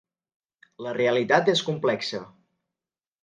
[0.85, 2.23] La realitat és complexa.